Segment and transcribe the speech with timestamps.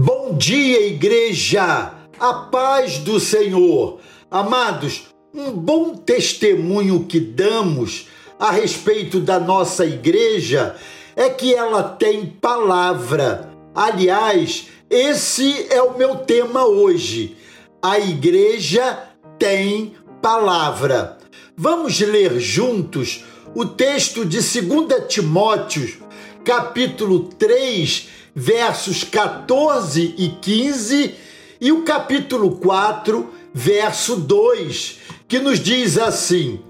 [0.00, 1.92] Bom dia, igreja!
[2.20, 3.98] A paz do Senhor.
[4.30, 8.06] Amados, um bom testemunho que damos
[8.38, 10.76] a respeito da nossa igreja
[11.16, 13.50] é que ela tem palavra.
[13.74, 17.36] Aliás, esse é o meu tema hoje.
[17.82, 19.02] A igreja
[19.36, 21.18] tem palavra.
[21.56, 26.06] Vamos ler juntos o texto de 2 Timóteo,
[26.44, 31.14] capítulo 3, versos 14 e 15,
[31.60, 36.64] e o capítulo 4, verso 2, que nos diz assim: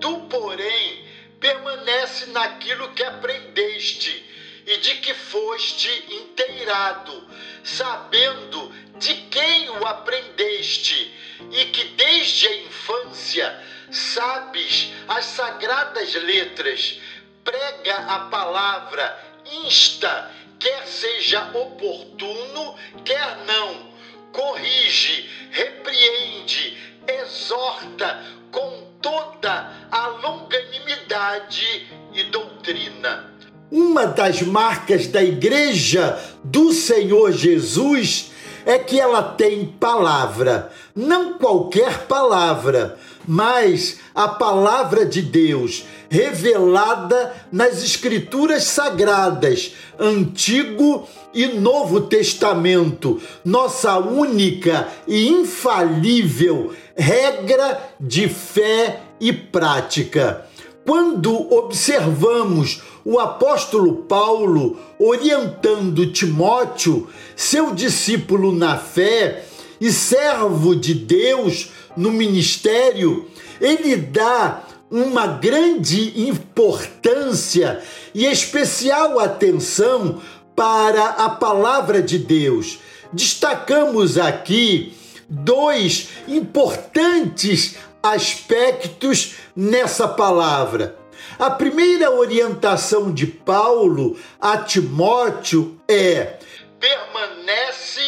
[0.00, 1.04] Tu, porém,
[1.40, 4.24] permanece naquilo que aprendeste
[4.66, 7.24] e de que foste inteirado,
[7.64, 11.14] sabendo de quem o aprendeste,
[11.50, 17.00] e que desde a infância sabes as sagradas letras,
[17.42, 19.24] prega a palavra,
[19.64, 23.88] insta quer seja oportuno, quer não,
[24.32, 33.32] corrige, repreende, exorta com toda a longanimidade e doutrina.
[33.70, 38.30] Uma das marcas da Igreja do Senhor Jesus
[38.68, 47.82] é que ela tem palavra, não qualquer palavra, mas a palavra de Deus revelada nas
[47.82, 60.46] Escrituras Sagradas, Antigo e Novo Testamento, nossa única e infalível regra de fé e prática.
[60.88, 69.44] Quando observamos o apóstolo Paulo orientando Timóteo, seu discípulo na fé
[69.78, 73.28] e servo de Deus no ministério,
[73.60, 77.82] ele dá uma grande importância
[78.14, 80.22] e especial atenção
[80.56, 82.78] para a palavra de Deus.
[83.12, 84.94] Destacamos aqui
[85.28, 90.96] dois importantes aspectos nessa palavra.
[91.36, 96.38] A primeira orientação de Paulo a Timóteo é:
[96.78, 98.00] permanece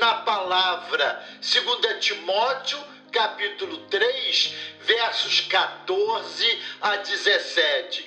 [0.00, 1.22] na palavra.
[1.40, 2.78] 2 Timóteo
[3.12, 4.54] capítulo 3,
[4.84, 8.04] versos 14 a 17.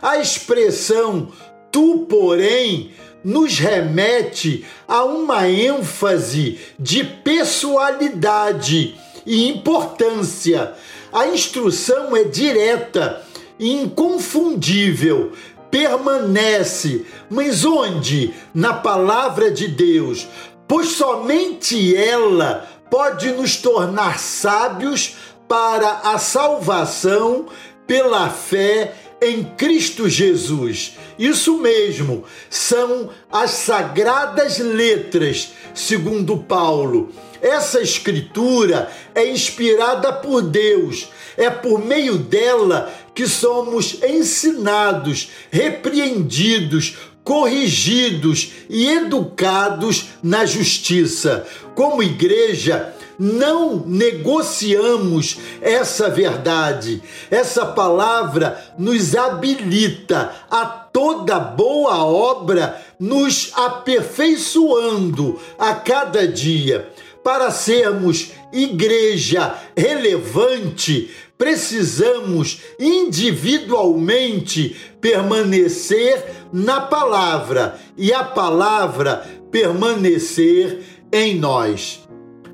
[0.00, 1.32] A expressão
[1.72, 2.94] tu, porém,
[3.24, 10.74] nos remete a uma ênfase de pessoalidade e importância.
[11.12, 13.22] A instrução é direta
[13.58, 15.32] inconfundível,
[15.70, 18.32] permanece, mas onde?
[18.54, 20.28] Na palavra de Deus,
[20.66, 25.16] pois somente ela pode nos tornar sábios
[25.48, 27.46] para a salvação
[27.86, 30.96] pela fé em Cristo Jesus.
[31.18, 37.10] Isso mesmo, são as sagradas letras, segundo Paulo.
[37.40, 41.08] Essa escritura é inspirada por Deus.
[41.36, 46.96] É por meio dela que somos ensinados, repreendidos,
[47.28, 51.46] corrigidos e educados na justiça.
[51.74, 57.02] Como igreja, não negociamos essa verdade.
[57.30, 66.90] Essa palavra nos habilita a toda boa obra, nos aperfeiçoando a cada dia.
[67.22, 80.82] Para sermos igreja relevante, precisamos individualmente permanecer na palavra e a palavra permanecer
[81.12, 82.06] em nós.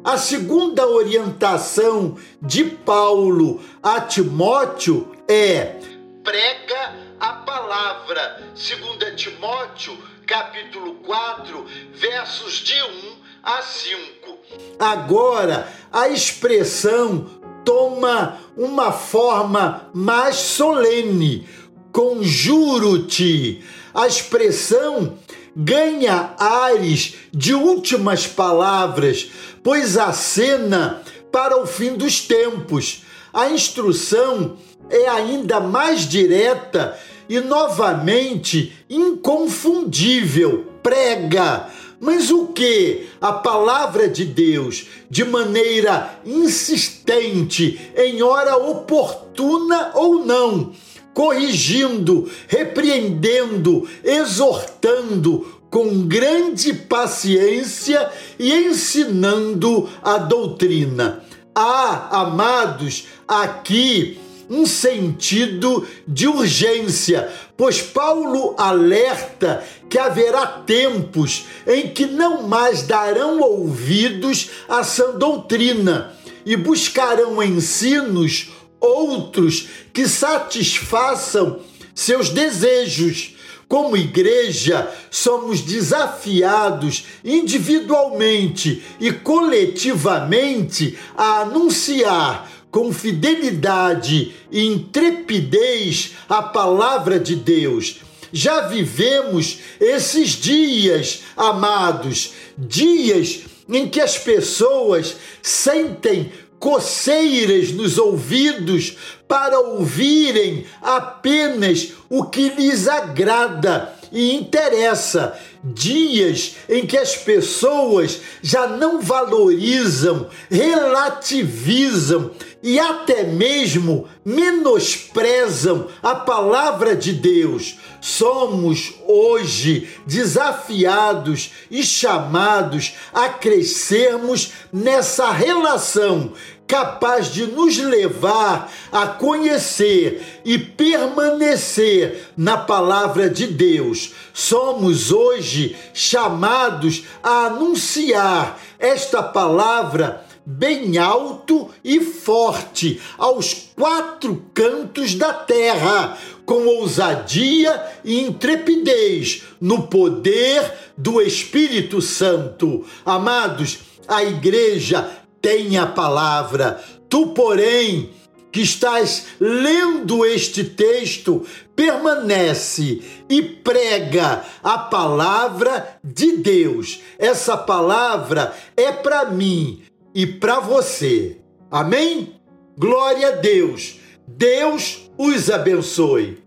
[0.04, 5.76] A segunda orientação de Paulo a Timóteo é:
[6.22, 8.42] prega a palavra.
[8.54, 9.96] 2 Timóteo,
[10.26, 14.38] capítulo 4, versos de 1 a 5.
[14.78, 17.33] Agora, a expressão
[17.64, 21.46] toma uma forma mais solene.
[21.92, 23.62] Conjuro-te.
[23.92, 25.14] A expressão
[25.56, 29.30] ganha ares de últimas palavras,
[29.62, 33.02] pois acena para o fim dos tempos.
[33.32, 34.56] A instrução
[34.90, 40.66] é ainda mais direta e novamente inconfundível.
[40.82, 41.68] Prega.
[42.04, 43.06] Mas o que?
[43.18, 50.72] A palavra de Deus, de maneira insistente, em hora oportuna ou não,
[51.14, 61.24] corrigindo, repreendendo, exortando com grande paciência e ensinando a doutrina.
[61.54, 72.06] Há, amados, aqui um sentido de urgência, pois Paulo alerta que haverá tempos em que
[72.06, 76.12] não mais darão ouvidos à sã doutrina
[76.44, 78.50] e buscarão ensinos
[78.80, 81.60] outros que satisfaçam
[81.94, 83.34] seus desejos.
[83.66, 97.20] Como igreja, somos desafiados individualmente e coletivamente a anunciar com fidelidade e intrepidez a palavra
[97.20, 98.00] de Deus.
[98.32, 108.96] Já vivemos esses dias, amados, dias em que as pessoas sentem coceiras nos ouvidos
[109.28, 115.38] para ouvirem apenas o que lhes agrada e interessa.
[115.62, 122.30] Dias em que as pessoas já não valorizam, relativizam
[122.62, 127.76] e até mesmo menosprezam a palavra de Deus.
[128.00, 136.32] Somos hoje desafiados e chamados a crescermos nessa relação
[136.66, 144.12] capaz de nos levar a conhecer e permanecer na palavra de Deus.
[144.32, 155.32] Somos hoje chamados a anunciar esta palavra bem alto e forte aos quatro cantos da
[155.32, 162.84] terra, com ousadia e intrepidez, no poder do Espírito Santo.
[163.06, 166.82] Amados, a igreja tem a palavra.
[167.06, 168.08] Tu, porém,
[168.50, 171.44] que estás lendo este texto,
[171.76, 177.00] permanece e prega a palavra de Deus.
[177.18, 179.82] Essa palavra é para mim
[180.14, 181.36] e para você.
[181.70, 182.40] Amém?
[182.78, 183.96] Glória a Deus.
[184.26, 186.42] Deus os abençoe.